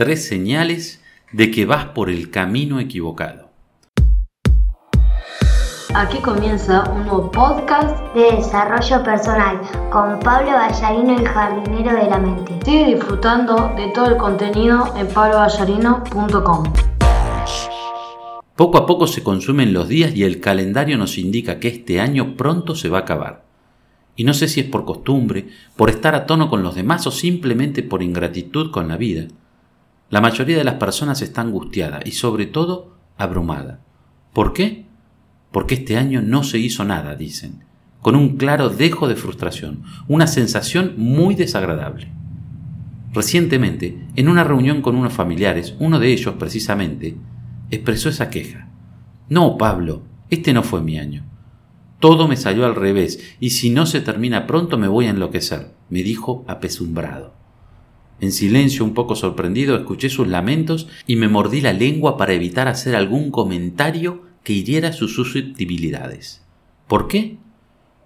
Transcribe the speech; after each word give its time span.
tres 0.00 0.26
señales 0.26 1.02
de 1.30 1.50
que 1.50 1.66
vas 1.66 1.84
por 1.84 2.08
el 2.08 2.30
camino 2.30 2.80
equivocado. 2.80 3.50
Aquí 5.94 6.16
comienza 6.22 6.88
un 6.90 7.02
nuevo 7.02 7.30
podcast 7.30 8.02
de 8.14 8.36
desarrollo 8.36 9.04
personal 9.04 9.60
con 9.92 10.18
Pablo 10.20 10.52
Ballarino, 10.52 11.18
el 11.18 11.28
jardinero 11.28 11.94
de 12.02 12.08
la 12.08 12.18
mente. 12.18 12.58
Sigue 12.64 12.94
disfrutando 12.94 13.74
de 13.76 13.88
todo 13.88 14.06
el 14.06 14.16
contenido 14.16 14.90
en 14.96 15.06
pabloballarino.com. 15.08 16.72
Poco 18.56 18.78
a 18.78 18.86
poco 18.86 19.06
se 19.06 19.22
consumen 19.22 19.74
los 19.74 19.86
días 19.86 20.16
y 20.16 20.24
el 20.24 20.40
calendario 20.40 20.96
nos 20.96 21.18
indica 21.18 21.60
que 21.60 21.68
este 21.68 22.00
año 22.00 22.36
pronto 22.38 22.74
se 22.74 22.88
va 22.88 23.00
a 23.00 23.02
acabar. 23.02 23.44
Y 24.16 24.24
no 24.24 24.32
sé 24.32 24.48
si 24.48 24.60
es 24.60 24.66
por 24.66 24.86
costumbre, 24.86 25.48
por 25.76 25.90
estar 25.90 26.14
a 26.14 26.24
tono 26.24 26.48
con 26.48 26.62
los 26.62 26.74
demás 26.74 27.06
o 27.06 27.10
simplemente 27.10 27.82
por 27.82 28.02
ingratitud 28.02 28.70
con 28.70 28.88
la 28.88 28.96
vida. 28.96 29.26
La 30.10 30.20
mayoría 30.20 30.58
de 30.58 30.64
las 30.64 30.74
personas 30.74 31.22
está 31.22 31.40
angustiada 31.40 32.00
y 32.04 32.10
sobre 32.10 32.46
todo 32.46 32.96
abrumada. 33.16 33.80
¿Por 34.32 34.52
qué? 34.52 34.86
Porque 35.52 35.76
este 35.76 35.96
año 35.96 36.20
no 36.20 36.42
se 36.42 36.58
hizo 36.58 36.84
nada, 36.84 37.14
dicen, 37.14 37.62
con 38.00 38.16
un 38.16 38.36
claro 38.36 38.70
dejo 38.70 39.06
de 39.06 39.14
frustración, 39.14 39.84
una 40.08 40.26
sensación 40.26 40.94
muy 40.96 41.36
desagradable. 41.36 42.08
Recientemente, 43.12 44.04
en 44.16 44.28
una 44.28 44.42
reunión 44.42 44.82
con 44.82 44.96
unos 44.96 45.12
familiares, 45.12 45.76
uno 45.78 46.00
de 46.00 46.12
ellos 46.12 46.34
precisamente 46.38 47.16
expresó 47.70 48.08
esa 48.08 48.30
queja. 48.30 48.68
No, 49.28 49.58
Pablo, 49.58 50.02
este 50.28 50.52
no 50.52 50.64
fue 50.64 50.82
mi 50.82 50.98
año. 50.98 51.24
Todo 52.00 52.26
me 52.26 52.36
salió 52.36 52.66
al 52.66 52.74
revés, 52.74 53.36
y 53.38 53.50
si 53.50 53.70
no 53.70 53.86
se 53.86 54.00
termina 54.00 54.48
pronto 54.48 54.76
me 54.76 54.88
voy 54.88 55.06
a 55.06 55.10
enloquecer, 55.10 55.72
me 55.88 56.02
dijo 56.02 56.44
apesumbrado. 56.48 57.39
En 58.20 58.32
silencio, 58.32 58.84
un 58.84 58.92
poco 58.92 59.16
sorprendido, 59.16 59.76
escuché 59.76 60.10
sus 60.10 60.28
lamentos 60.28 60.88
y 61.06 61.16
me 61.16 61.28
mordí 61.28 61.62
la 61.62 61.72
lengua 61.72 62.18
para 62.18 62.34
evitar 62.34 62.68
hacer 62.68 62.94
algún 62.94 63.30
comentario 63.30 64.24
que 64.44 64.52
hiriera 64.52 64.92
sus 64.92 65.14
susceptibilidades. 65.14 66.44
¿Por 66.86 67.08
qué? 67.08 67.38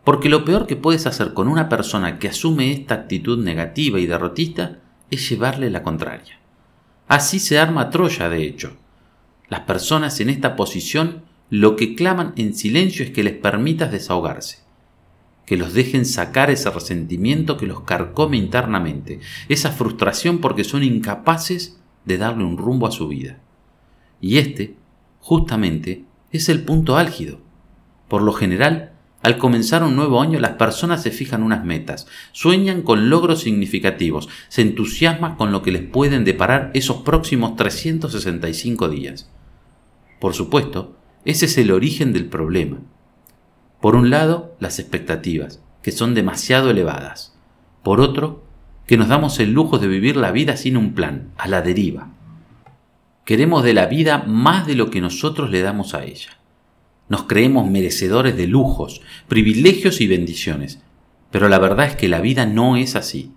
Porque 0.05 0.29
lo 0.29 0.45
peor 0.45 0.67
que 0.67 0.77
puedes 0.77 1.07
hacer 1.07 1.35
con 1.35 1.49
una 1.49 1.69
persona 1.69 2.19
que 2.19 2.29
asume 2.29 2.71
esta 2.71 2.95
actitud 2.95 3.43
negativa 3.43 3.99
y 3.99 4.07
derrotista 4.07 4.79
es 5.11 5.29
llevarle 5.29 5.71
la 5.71 5.83
contraria. 5.83 6.39
Así 7.09 7.41
se 7.41 7.59
arma 7.59 7.91
Troya, 7.91 8.29
de 8.29 8.45
hecho. 8.45 8.77
Las 9.49 9.61
personas 9.61 10.21
en 10.21 10.31
esta 10.31 10.55
posición 10.55 11.23
lo 11.51 11.77
que 11.77 11.95
claman 11.95 12.33
en 12.37 12.55
silencio 12.55 13.05
es 13.05 13.11
que 13.11 13.25
les 13.25 13.35
permitas 13.35 13.91
desahogarse 13.91 14.64
que 15.47 15.57
los 15.57 15.75
dejen 15.75 16.07
sacar 16.07 16.51
ese 16.51 16.71
resentimiento 16.71 17.57
que 17.57 17.67
los 17.67 17.83
carcome 17.83 18.37
internamente, 18.37 19.21
esa 19.49 19.71
frustración 19.71 20.39
porque 20.39 20.65
son 20.65 20.83
incapaces 20.83 21.79
de 22.05 22.19
darle 22.19 22.45
un 22.45 22.57
rumbo 22.57 22.87
a 22.87 22.93
su 22.93 23.09
vida. 23.09 23.39
Y 24.21 24.39
este, 24.39 24.77
justamente, 25.21 26.05
es 26.31 26.49
el 26.49 26.63
punto 26.63 26.97
álgido. 26.97 27.41
Por 28.09 28.23
lo 28.23 28.33
general, 28.33 28.93
al 29.23 29.39
comenzar 29.39 29.83
un 29.83 29.97
nuevo 29.97 30.21
año 30.21 30.39
las 30.39 30.53
personas 30.53 31.03
se 31.03 31.11
fijan 31.11 31.43
unas 31.43 31.65
metas, 31.65 32.07
sueñan 32.33 32.83
con 32.83 33.09
logros 33.09 33.41
significativos, 33.41 34.29
se 34.49 34.63
entusiasman 34.63 35.37
con 35.37 35.53
lo 35.53 35.63
que 35.63 35.73
les 35.73 35.83
pueden 35.83 36.25
deparar 36.25 36.71
esos 36.75 36.99
próximos 36.99 37.57
365 37.57 38.89
días. 38.89 39.31
Por 40.21 40.35
supuesto, 40.35 40.97
ese 41.25 41.47
es 41.47 41.57
el 41.57 41.71
origen 41.71 42.13
del 42.13 42.27
problema 42.27 42.81
por 43.85 43.97
un 43.97 44.09
lado, 44.09 44.57
las 44.61 44.79
expectativas, 44.79 45.61
que 45.83 45.93
son 45.93 46.15
demasiado 46.15 46.71
elevadas. 46.71 47.35
Por 47.83 48.01
otro, 48.01 48.43
que 48.87 48.97
nos 48.97 49.09
damos 49.09 49.39
el 49.41 49.53
lujo 49.53 49.77
de 49.77 49.89
vivir 49.89 50.17
la 50.17 50.33
vida 50.33 50.57
sin 50.57 50.79
un 50.79 50.95
plan, 50.95 51.33
a 51.37 51.49
la 51.49 51.61
deriva. 51.61 52.09
Queremos 53.27 53.63
de 53.63 53.75
la 53.75 53.85
vida 53.85 54.25
más 54.27 54.67
de 54.67 54.75
lo 54.75 54.89
que 54.89 55.03
nosotros 55.03 55.51
le 55.51 55.61
damos 55.61 55.93
a 55.93 56.03
ella. 56.03 56.31
Nos 57.11 57.25
creemos 57.25 57.71
merecedores 57.71 58.39
de 58.39 58.47
lujos, 58.47 59.03
privilegios 59.29 60.01
y 60.01 60.07
bendiciones, 60.07 60.81
pero 61.31 61.51
la 61.51 61.59
verdad 61.59 61.89
es 61.89 61.95
que 61.95 62.09
la 62.09 62.23
vida 62.23 62.47
no 62.47 62.79
es 62.79 62.97
así. 62.97 63.33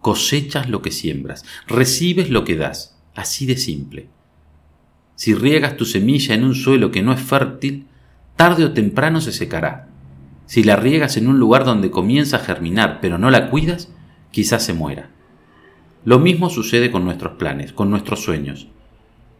Cosechas 0.00 0.70
lo 0.70 0.80
que 0.80 0.92
siembras, 0.92 1.44
recibes 1.66 2.30
lo 2.30 2.44
que 2.44 2.56
das, 2.56 2.96
así 3.14 3.44
de 3.44 3.58
simple. 3.58 4.08
Si 5.14 5.34
riegas 5.34 5.76
tu 5.76 5.84
semilla 5.84 6.34
en 6.34 6.44
un 6.44 6.54
suelo 6.54 6.90
que 6.90 7.02
no 7.02 7.12
es 7.12 7.20
fértil, 7.20 7.86
tarde 8.36 8.64
o 8.64 8.72
temprano 8.72 9.20
se 9.20 9.32
secará. 9.32 9.88
Si 10.46 10.62
la 10.62 10.76
riegas 10.76 11.16
en 11.16 11.28
un 11.28 11.38
lugar 11.38 11.64
donde 11.64 11.90
comienza 11.90 12.36
a 12.36 12.40
germinar 12.40 13.00
pero 13.00 13.18
no 13.18 13.30
la 13.30 13.50
cuidas, 13.50 13.90
quizás 14.30 14.62
se 14.62 14.74
muera. 14.74 15.10
Lo 16.04 16.18
mismo 16.18 16.50
sucede 16.50 16.90
con 16.90 17.04
nuestros 17.04 17.34
planes, 17.34 17.72
con 17.72 17.88
nuestros 17.88 18.22
sueños. 18.22 18.68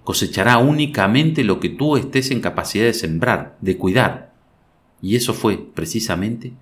Cosechará 0.03 0.59
únicamente 0.59 1.45
lo 1.45 1.61
que 1.61 1.69
tú 1.69 1.97
estés 1.97 2.31
en 2.31 2.41
capacidad 2.41 2.85
de 2.85 2.95
sembrar, 2.95 3.57
de 3.61 3.77
cuidar. 3.77 4.33
Y 5.03 5.17
eso 5.17 5.35
fue, 5.35 5.59
precisamente, 5.59 6.53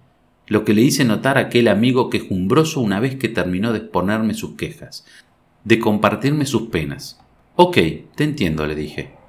lo 0.48 0.64
que 0.64 0.74
le 0.74 0.82
hice 0.82 1.04
notar 1.04 1.38
a 1.38 1.42
aquel 1.42 1.68
amigo 1.68 2.10
quejumbroso 2.10 2.80
una 2.80 2.98
vez 2.98 3.16
que 3.16 3.28
terminó 3.28 3.72
de 3.72 3.78
exponerme 3.78 4.34
sus 4.34 4.56
quejas, 4.56 5.04
de 5.64 5.78
compartirme 5.78 6.46
sus 6.46 6.62
penas. 6.62 7.20
Ok, 7.54 7.78
te 8.16 8.24
entiendo, 8.24 8.66
le 8.66 8.74
dije. 8.74 9.21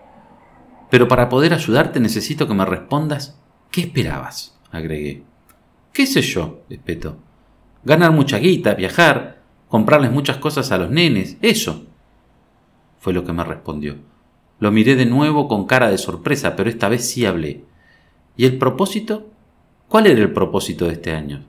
Pero 0.94 1.08
para 1.08 1.28
poder 1.28 1.56
ayudarte 1.56 2.00
necesito 2.00 2.48
que 2.48 2.54
me 2.54 2.66
respondas 2.66 3.36
¿qué 3.72 3.82
esperabas? 3.82 4.60
agregué. 4.72 5.24
¿Qué 5.92 6.06
sé 6.06 6.22
yo? 6.22 6.62
espetó. 6.70 7.18
Ganar 7.84 8.12
mucha 8.12 8.38
guita, 8.38 8.76
viajar, 8.76 9.42
comprarles 9.70 10.12
muchas 10.12 10.38
cosas 10.38 10.72
a 10.72 10.78
los 10.78 10.92
nenes, 10.92 11.38
eso. 11.42 11.88
Fue 13.00 13.12
lo 13.12 13.26
que 13.26 13.34
me 13.34 13.44
respondió. 13.44 13.96
Lo 14.60 14.72
miré 14.72 14.96
de 14.96 15.08
nuevo 15.08 15.48
con 15.48 15.66
cara 15.66 15.90
de 15.90 15.98
sorpresa, 15.98 16.56
pero 16.56 16.70
esta 16.70 16.90
vez 16.90 17.10
sí 17.10 17.26
hablé. 17.26 17.66
¿Y 18.38 18.46
el 18.46 18.60
propósito? 18.60 19.32
¿Cuál 19.88 20.06
era 20.06 20.22
el 20.22 20.32
propósito 20.32 20.86
de 20.86 20.94
este 20.94 21.14
año? 21.16 21.44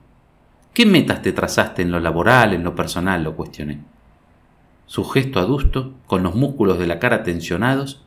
¿Qué 0.73 0.87
metas 0.87 1.21
te 1.21 1.33
trazaste 1.33 1.83
en 1.83 1.91
lo 1.91 1.99
laboral, 1.99 2.53
en 2.53 2.63
lo 2.63 2.73
personal? 2.73 3.23
lo 3.23 3.35
cuestioné. 3.35 3.83
Su 4.87 5.03
gesto 5.03 5.39
adusto, 5.39 5.93
con 6.07 6.23
los 6.23 6.33
músculos 6.33 6.79
de 6.79 6.87
la 6.87 6.97
cara 6.97 7.21
tensionados, 7.21 8.04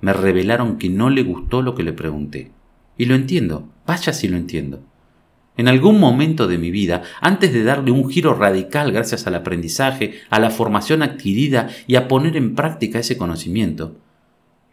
me 0.00 0.12
revelaron 0.12 0.78
que 0.78 0.88
no 0.88 1.10
le 1.10 1.22
gustó 1.22 1.62
lo 1.62 1.74
que 1.74 1.82
le 1.82 1.92
pregunté. 1.92 2.52
Y 2.96 3.06
lo 3.06 3.14
entiendo, 3.14 3.68
vaya 3.86 4.12
si 4.12 4.28
lo 4.28 4.36
entiendo. 4.36 4.82
En 5.56 5.66
algún 5.66 5.98
momento 5.98 6.46
de 6.46 6.56
mi 6.56 6.70
vida, 6.70 7.02
antes 7.20 7.52
de 7.52 7.64
darle 7.64 7.90
un 7.90 8.08
giro 8.08 8.34
radical 8.34 8.92
gracias 8.92 9.26
al 9.26 9.34
aprendizaje, 9.34 10.20
a 10.30 10.38
la 10.38 10.50
formación 10.50 11.02
adquirida 11.02 11.68
y 11.88 11.96
a 11.96 12.06
poner 12.06 12.36
en 12.36 12.54
práctica 12.54 13.00
ese 13.00 13.16
conocimiento, 13.16 13.96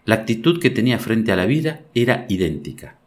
la 0.05 0.15
actitud 0.15 0.59
que 0.61 0.69
tenía 0.69 0.99
frente 0.99 1.31
a 1.31 1.35
la 1.35 1.47
vida 1.47 1.81
era 1.95 2.27
idéntica. 2.29 2.99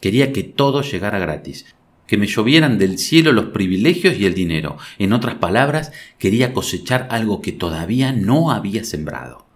Quería 0.00 0.32
que 0.32 0.42
todo 0.42 0.82
llegara 0.82 1.20
gratis, 1.20 1.76
que 2.08 2.16
me 2.16 2.26
llovieran 2.26 2.78
del 2.78 2.98
cielo 2.98 3.30
los 3.30 3.46
privilegios 3.46 4.16
y 4.18 4.26
el 4.26 4.34
dinero. 4.34 4.76
En 4.98 5.12
otras 5.12 5.36
palabras, 5.36 5.92
quería 6.18 6.52
cosechar 6.52 7.06
algo 7.10 7.40
que 7.40 7.52
todavía 7.52 8.12
no 8.12 8.50
había 8.50 8.82
sembrado. 8.82 9.46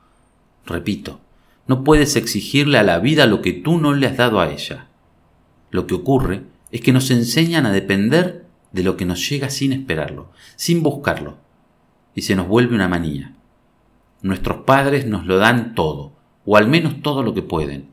Repito, 0.65 1.21
no 1.67 1.85
puedes 1.85 2.17
exigirle 2.17 2.79
a 2.79 2.83
la 2.83 2.99
vida 2.99 3.27
lo 3.27 3.41
que 3.41 3.53
tú 3.53 3.79
no 3.79 3.95
le 3.95 4.07
has 4.07 4.17
dado 4.17 4.41
a 4.41 4.51
ella. 4.51 4.89
Lo 5.71 5.87
que 5.87 5.95
ocurre 5.95 6.43
es 6.71 6.81
que 6.81 6.93
nos 6.93 7.11
enseñan 7.11 7.67
a 7.67 7.73
depender 7.73 8.45
de 8.73 8.83
lo 8.83 8.97
que 8.97 9.07
nos 9.07 9.29
llega 9.29 9.49
sin 9.51 9.73
esperarlo, 9.73 10.31
sin 10.57 10.83
buscarlo, 10.83 11.39
y 12.15 12.23
se 12.23 12.37
nos 12.37 12.49
vuelve 12.49 12.75
una 12.75 12.89
manía. 12.89 13.35
Nuestros 14.21 14.65
padres 14.65 15.07
nos 15.07 15.27
lo 15.27 15.39
dan 15.39 15.75
todo, 15.75 16.13
o 16.45 16.57
al 16.57 16.69
menos 16.69 17.01
todo 17.01 17.23
lo 17.23 17.35
que 17.35 17.43
pueden, 17.43 17.89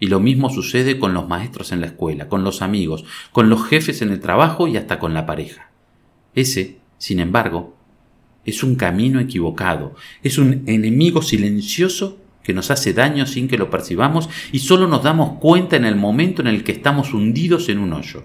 y 0.00 0.08
lo 0.08 0.20
mismo 0.20 0.50
sucede 0.50 0.98
con 0.98 1.14
los 1.14 1.28
maestros 1.28 1.72
en 1.72 1.80
la 1.80 1.86
escuela, 1.86 2.28
con 2.28 2.44
los 2.44 2.62
amigos, 2.62 3.04
con 3.32 3.48
los 3.48 3.64
jefes 3.64 4.02
en 4.02 4.10
el 4.10 4.20
trabajo 4.20 4.66
y 4.66 4.76
hasta 4.76 4.98
con 4.98 5.14
la 5.14 5.24
pareja. 5.24 5.70
Ese, 6.34 6.78
sin 6.98 7.20
embargo, 7.20 7.76
es 8.44 8.62
un 8.62 8.74
camino 8.74 9.20
equivocado, 9.20 9.94
es 10.22 10.36
un 10.36 10.64
enemigo 10.66 11.22
silencioso 11.22 12.18
que 12.44 12.54
nos 12.54 12.70
hace 12.70 12.92
daño 12.92 13.26
sin 13.26 13.48
que 13.48 13.58
lo 13.58 13.70
percibamos 13.70 14.28
y 14.52 14.60
solo 14.60 14.86
nos 14.86 15.02
damos 15.02 15.38
cuenta 15.40 15.76
en 15.76 15.86
el 15.86 15.96
momento 15.96 16.42
en 16.42 16.48
el 16.48 16.62
que 16.62 16.72
estamos 16.72 17.12
hundidos 17.12 17.68
en 17.70 17.78
un 17.78 17.94
hoyo. 17.94 18.22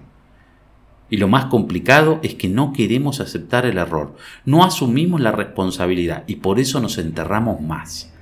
Y 1.08 1.16
lo 1.16 1.26
más 1.26 1.46
complicado 1.46 2.20
es 2.22 2.34
que 2.34 2.48
no 2.48 2.72
queremos 2.72 3.18
aceptar 3.18 3.66
el 3.66 3.78
error, 3.78 4.14
no 4.44 4.62
asumimos 4.62 5.20
la 5.20 5.32
responsabilidad 5.32 6.22
y 6.28 6.36
por 6.36 6.60
eso 6.60 6.80
nos 6.80 6.98
enterramos 6.98 7.60
más, 7.60 8.12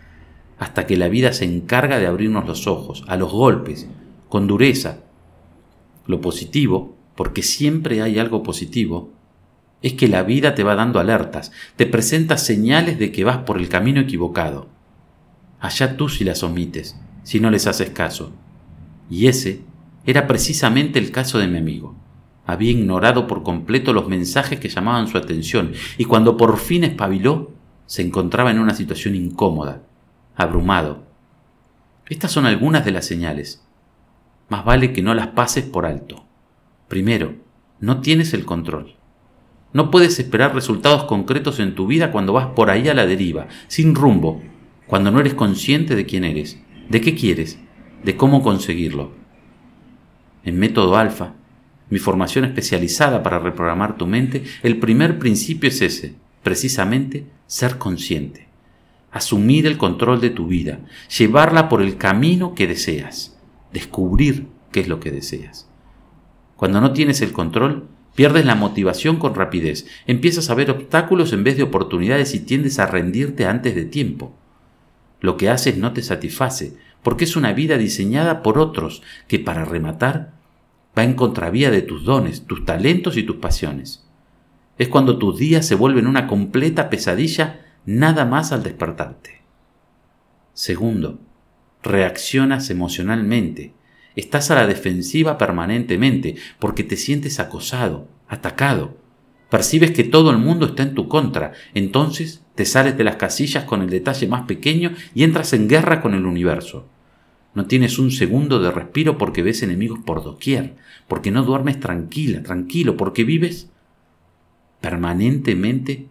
hasta 0.58 0.86
que 0.86 0.96
la 0.96 1.08
vida 1.08 1.34
se 1.34 1.44
encarga 1.44 1.98
de 1.98 2.06
abrirnos 2.06 2.46
los 2.46 2.66
ojos, 2.66 3.04
a 3.08 3.16
los 3.16 3.30
golpes, 3.32 3.88
con 4.30 4.46
dureza. 4.46 5.00
Lo 6.06 6.22
positivo, 6.22 6.96
porque 7.14 7.42
siempre 7.42 8.00
hay 8.00 8.18
algo 8.18 8.42
positivo, 8.42 9.12
es 9.82 9.92
que 9.94 10.08
la 10.08 10.22
vida 10.22 10.54
te 10.54 10.62
va 10.62 10.74
dando 10.74 10.98
alertas, 10.98 11.52
te 11.76 11.84
presenta 11.86 12.38
señales 12.38 12.98
de 12.98 13.12
que 13.12 13.24
vas 13.24 13.38
por 13.38 13.58
el 13.58 13.68
camino 13.68 14.00
equivocado 14.00 14.77
allá 15.60 15.96
tú 15.96 16.08
si 16.08 16.24
las 16.24 16.42
omites, 16.42 16.98
si 17.22 17.40
no 17.40 17.50
les 17.50 17.66
haces 17.66 17.90
caso. 17.90 18.32
Y 19.10 19.26
ese 19.26 19.62
era 20.06 20.26
precisamente 20.26 20.98
el 20.98 21.10
caso 21.10 21.38
de 21.38 21.48
mi 21.48 21.58
amigo. 21.58 21.94
Había 22.46 22.70
ignorado 22.70 23.26
por 23.26 23.42
completo 23.42 23.92
los 23.92 24.08
mensajes 24.08 24.58
que 24.58 24.68
llamaban 24.68 25.08
su 25.08 25.18
atención, 25.18 25.72
y 25.98 26.04
cuando 26.04 26.36
por 26.36 26.56
fin 26.58 26.84
espabiló, 26.84 27.52
se 27.84 28.02
encontraba 28.02 28.50
en 28.50 28.58
una 28.58 28.74
situación 28.74 29.14
incómoda, 29.14 29.82
abrumado. 30.34 31.04
Estas 32.06 32.32
son 32.32 32.46
algunas 32.46 32.84
de 32.84 32.92
las 32.92 33.04
señales. 33.06 33.62
Más 34.48 34.64
vale 34.64 34.94
que 34.94 35.02
no 35.02 35.14
las 35.14 35.28
pases 35.28 35.64
por 35.64 35.84
alto. 35.84 36.24
Primero, 36.88 37.34
no 37.80 38.00
tienes 38.00 38.32
el 38.32 38.46
control. 38.46 38.94
No 39.74 39.90
puedes 39.90 40.18
esperar 40.18 40.54
resultados 40.54 41.04
concretos 41.04 41.60
en 41.60 41.74
tu 41.74 41.86
vida 41.86 42.10
cuando 42.10 42.32
vas 42.32 42.46
por 42.46 42.70
ahí 42.70 42.88
a 42.88 42.94
la 42.94 43.06
deriva, 43.06 43.48
sin 43.66 43.94
rumbo, 43.94 44.40
cuando 44.88 45.12
no 45.12 45.20
eres 45.20 45.34
consciente 45.34 45.94
de 45.94 46.06
quién 46.06 46.24
eres, 46.24 46.58
de 46.88 47.00
qué 47.00 47.14
quieres, 47.14 47.60
de 48.02 48.16
cómo 48.16 48.42
conseguirlo. 48.42 49.12
En 50.44 50.58
método 50.58 50.96
alfa, 50.96 51.34
mi 51.90 51.98
formación 51.98 52.44
especializada 52.44 53.22
para 53.22 53.38
reprogramar 53.38 53.96
tu 53.96 54.06
mente, 54.06 54.42
el 54.62 54.78
primer 54.78 55.18
principio 55.18 55.68
es 55.68 55.80
ese, 55.82 56.14
precisamente 56.42 57.26
ser 57.46 57.78
consciente, 57.78 58.48
asumir 59.12 59.66
el 59.66 59.78
control 59.78 60.20
de 60.20 60.30
tu 60.30 60.46
vida, 60.48 60.80
llevarla 61.16 61.68
por 61.68 61.82
el 61.82 61.96
camino 61.96 62.54
que 62.54 62.66
deseas, 62.66 63.38
descubrir 63.72 64.48
qué 64.72 64.80
es 64.80 64.88
lo 64.88 64.98
que 64.98 65.12
deseas. 65.12 65.68
Cuando 66.56 66.80
no 66.80 66.92
tienes 66.92 67.20
el 67.20 67.32
control, 67.32 67.88
Pierdes 68.18 68.44
la 68.44 68.56
motivación 68.56 69.20
con 69.20 69.36
rapidez, 69.36 69.86
empiezas 70.08 70.50
a 70.50 70.54
ver 70.56 70.72
obstáculos 70.72 71.32
en 71.32 71.44
vez 71.44 71.56
de 71.56 71.62
oportunidades 71.62 72.34
y 72.34 72.40
tiendes 72.40 72.80
a 72.80 72.86
rendirte 72.86 73.46
antes 73.46 73.76
de 73.76 73.84
tiempo. 73.84 74.36
Lo 75.20 75.36
que 75.36 75.50
haces 75.50 75.76
no 75.76 75.92
te 75.92 76.02
satisface, 76.02 76.76
porque 77.02 77.24
es 77.24 77.36
una 77.36 77.52
vida 77.52 77.78
diseñada 77.78 78.42
por 78.42 78.58
otros 78.58 79.02
que 79.26 79.38
para 79.38 79.64
rematar 79.64 80.32
va 80.96 81.04
en 81.04 81.14
contravía 81.14 81.70
de 81.70 81.82
tus 81.82 82.04
dones, 82.04 82.46
tus 82.46 82.64
talentos 82.64 83.16
y 83.16 83.22
tus 83.22 83.36
pasiones. 83.36 84.06
Es 84.78 84.88
cuando 84.88 85.18
tus 85.18 85.38
días 85.38 85.66
se 85.66 85.74
vuelven 85.74 86.06
una 86.06 86.26
completa 86.26 86.90
pesadilla 86.90 87.66
nada 87.84 88.24
más 88.24 88.52
al 88.52 88.62
despertarte. 88.62 89.42
Segundo, 90.54 91.18
reaccionas 91.82 92.70
emocionalmente, 92.70 93.74
Estás 94.18 94.50
a 94.50 94.56
la 94.56 94.66
defensiva 94.66 95.38
permanentemente 95.38 96.34
porque 96.58 96.82
te 96.82 96.96
sientes 96.96 97.38
acosado, 97.38 98.08
atacado. 98.26 98.96
Percibes 99.50 99.92
que 99.92 100.04
todo 100.04 100.30
el 100.30 100.38
mundo 100.38 100.66
está 100.66 100.82
en 100.82 100.94
tu 100.94 101.08
contra. 101.08 101.52
Entonces 101.74 102.42
te 102.54 102.64
sales 102.64 102.96
de 102.98 103.04
las 103.04 103.16
casillas 103.16 103.64
con 103.64 103.82
el 103.82 103.90
detalle 103.90 104.26
más 104.28 104.42
pequeño 104.42 104.92
y 105.14 105.24
entras 105.24 105.52
en 105.52 105.68
guerra 105.68 106.00
con 106.00 106.14
el 106.14 106.26
universo. 106.26 106.86
No 107.54 107.66
tienes 107.66 107.98
un 107.98 108.10
segundo 108.10 108.60
de 108.60 108.70
respiro 108.70 109.16
porque 109.16 109.42
ves 109.42 109.62
enemigos 109.62 110.00
por 110.04 110.22
doquier, 110.22 110.76
porque 111.08 111.30
no 111.30 111.44
duermes 111.44 111.80
tranquila, 111.80 112.42
tranquilo, 112.42 112.96
porque 112.96 113.24
vives 113.24 113.70
permanentemente 114.80 116.08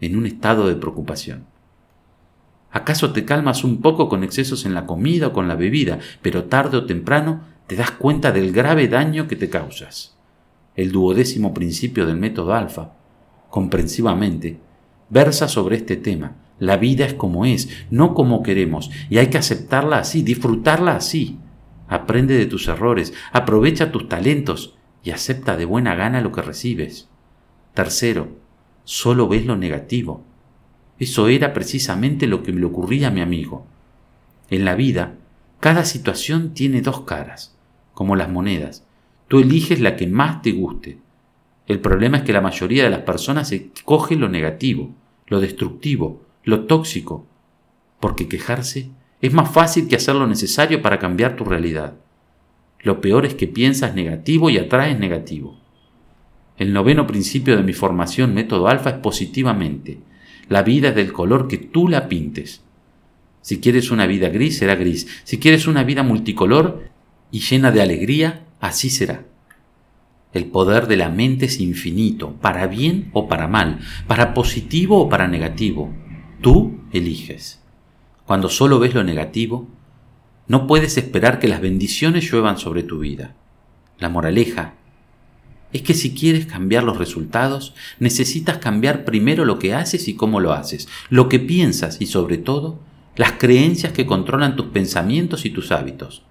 en 0.00 0.16
un 0.16 0.26
estado 0.26 0.68
de 0.68 0.76
preocupación. 0.76 1.46
¿Acaso 2.70 3.12
te 3.12 3.24
calmas 3.24 3.64
un 3.64 3.80
poco 3.80 4.08
con 4.08 4.22
excesos 4.22 4.64
en 4.64 4.74
la 4.74 4.86
comida 4.86 5.28
o 5.28 5.32
con 5.32 5.48
la 5.48 5.56
bebida, 5.56 5.98
pero 6.22 6.44
tarde 6.44 6.76
o 6.76 6.86
temprano 6.86 7.40
te 7.66 7.74
das 7.74 7.90
cuenta 7.90 8.30
del 8.30 8.52
grave 8.52 8.86
daño 8.86 9.26
que 9.26 9.36
te 9.36 9.50
causas? 9.50 10.19
El 10.80 10.92
duodécimo 10.92 11.52
principio 11.52 12.06
del 12.06 12.16
método 12.16 12.54
alfa, 12.54 12.94
comprensivamente, 13.50 14.58
versa 15.08 15.48
sobre 15.48 15.76
este 15.76 15.96
tema. 15.96 16.36
La 16.58 16.76
vida 16.76 17.04
es 17.06 17.14
como 17.14 17.44
es, 17.44 17.68
no 17.90 18.14
como 18.14 18.42
queremos, 18.42 18.90
y 19.08 19.18
hay 19.18 19.28
que 19.28 19.38
aceptarla 19.38 19.98
así, 19.98 20.22
disfrutarla 20.22 20.96
así. 20.96 21.38
Aprende 21.88 22.36
de 22.36 22.46
tus 22.46 22.68
errores, 22.68 23.12
aprovecha 23.32 23.92
tus 23.92 24.08
talentos 24.08 24.76
y 25.02 25.10
acepta 25.10 25.56
de 25.56 25.64
buena 25.64 25.94
gana 25.94 26.20
lo 26.20 26.32
que 26.32 26.42
recibes. 26.42 27.08
Tercero, 27.74 28.28
solo 28.84 29.28
ves 29.28 29.46
lo 29.46 29.56
negativo 29.56 30.24
eso 31.00 31.28
era 31.28 31.54
precisamente 31.54 32.26
lo 32.26 32.42
que 32.42 32.52
le 32.52 32.66
ocurría 32.66 33.08
a 33.08 33.10
mi 33.10 33.22
amigo. 33.22 33.66
En 34.50 34.66
la 34.66 34.74
vida, 34.74 35.14
cada 35.58 35.86
situación 35.86 36.52
tiene 36.52 36.82
dos 36.82 37.00
caras, 37.00 37.56
como 37.94 38.16
las 38.16 38.28
monedas. 38.28 38.84
Tú 39.30 39.38
eliges 39.38 39.78
la 39.78 39.94
que 39.94 40.08
más 40.08 40.42
te 40.42 40.50
guste. 40.50 40.98
El 41.68 41.78
problema 41.78 42.16
es 42.16 42.24
que 42.24 42.32
la 42.32 42.40
mayoría 42.40 42.82
de 42.82 42.90
las 42.90 43.02
personas 43.02 43.52
escoge 43.52 44.16
lo 44.16 44.28
negativo, 44.28 44.92
lo 45.28 45.38
destructivo, 45.38 46.26
lo 46.42 46.64
tóxico, 46.64 47.28
porque 48.00 48.26
quejarse 48.26 48.90
es 49.20 49.32
más 49.32 49.48
fácil 49.48 49.86
que 49.86 49.94
hacer 49.94 50.16
lo 50.16 50.26
necesario 50.26 50.82
para 50.82 50.98
cambiar 50.98 51.36
tu 51.36 51.44
realidad. 51.44 51.94
Lo 52.80 53.00
peor 53.00 53.24
es 53.24 53.36
que 53.36 53.46
piensas 53.46 53.94
negativo 53.94 54.50
y 54.50 54.58
atraes 54.58 54.98
negativo. 54.98 55.60
El 56.58 56.72
noveno 56.72 57.06
principio 57.06 57.56
de 57.56 57.62
mi 57.62 57.72
formación 57.72 58.34
método 58.34 58.66
alfa 58.66 58.90
es 58.90 58.96
positivamente. 58.96 60.00
La 60.48 60.64
vida 60.64 60.88
es 60.88 60.96
del 60.96 61.12
color 61.12 61.46
que 61.46 61.58
tú 61.58 61.86
la 61.86 62.08
pintes. 62.08 62.64
Si 63.42 63.60
quieres 63.60 63.92
una 63.92 64.06
vida 64.06 64.28
gris, 64.28 64.58
será 64.58 64.74
gris. 64.74 65.06
Si 65.22 65.38
quieres 65.38 65.68
una 65.68 65.84
vida 65.84 66.02
multicolor 66.02 66.82
y 67.30 67.38
llena 67.38 67.70
de 67.70 67.80
alegría, 67.80 68.46
así 68.60 68.90
será. 68.90 69.26
El 70.32 70.46
poder 70.46 70.86
de 70.86 70.96
la 70.96 71.08
mente 71.08 71.46
es 71.46 71.58
infinito, 71.58 72.34
para 72.40 72.66
bien 72.68 73.10
o 73.12 73.28
para 73.28 73.48
mal, 73.48 73.80
para 74.06 74.32
positivo 74.32 75.00
o 75.02 75.08
para 75.08 75.26
negativo. 75.26 75.92
Tú 76.40 76.78
eliges. 76.92 77.60
Cuando 78.26 78.48
solo 78.48 78.78
ves 78.78 78.94
lo 78.94 79.02
negativo, 79.02 79.68
no 80.46 80.66
puedes 80.66 80.96
esperar 80.96 81.40
que 81.40 81.48
las 81.48 81.60
bendiciones 81.60 82.30
lluevan 82.30 82.58
sobre 82.58 82.84
tu 82.84 83.00
vida. 83.00 83.34
La 83.98 84.08
moraleja 84.08 84.74
es 85.72 85.82
que 85.82 85.94
si 85.94 86.14
quieres 86.14 86.46
cambiar 86.46 86.84
los 86.84 86.98
resultados, 86.98 87.74
necesitas 87.98 88.58
cambiar 88.58 89.04
primero 89.04 89.44
lo 89.44 89.58
que 89.58 89.74
haces 89.74 90.08
y 90.08 90.14
cómo 90.14 90.40
lo 90.40 90.52
haces, 90.52 90.88
lo 91.08 91.28
que 91.28 91.38
piensas 91.38 92.00
y 92.00 92.06
sobre 92.06 92.38
todo, 92.38 92.80
las 93.16 93.32
creencias 93.32 93.92
que 93.92 94.06
controlan 94.06 94.56
tus 94.56 94.66
pensamientos 94.66 95.44
y 95.44 95.50
tus 95.50 95.72
hábitos. 95.72 96.22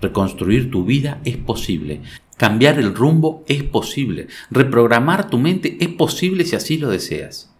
Reconstruir 0.00 0.70
tu 0.70 0.84
vida 0.84 1.20
es 1.24 1.36
posible, 1.36 2.02
cambiar 2.36 2.78
el 2.78 2.94
rumbo 2.94 3.44
es 3.48 3.64
posible, 3.64 4.28
reprogramar 4.50 5.28
tu 5.28 5.38
mente 5.38 5.76
es 5.80 5.88
posible 5.88 6.44
si 6.44 6.54
así 6.54 6.78
lo 6.78 6.88
deseas. 6.88 7.52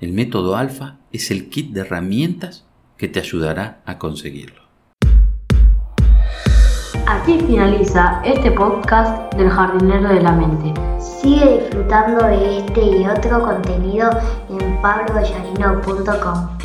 El 0.00 0.12
método 0.12 0.56
alfa 0.56 0.98
es 1.12 1.30
el 1.30 1.48
kit 1.48 1.72
de 1.72 1.80
herramientas 1.80 2.66
que 2.98 3.08
te 3.08 3.20
ayudará 3.20 3.82
a 3.86 3.98
conseguirlo. 3.98 4.62
Aquí 7.06 7.38
finaliza 7.46 8.20
este 8.24 8.50
podcast 8.52 9.32
del 9.34 9.48
jardinero 9.48 10.08
de 10.08 10.22
la 10.22 10.32
mente. 10.32 10.72
Sigue 11.00 11.60
disfrutando 11.60 12.26
de 12.26 12.58
este 12.58 12.84
y 12.84 13.06
otro 13.06 13.42
contenido 13.42 14.10
en 14.50 14.80
pabloballarino.com. 14.82 16.61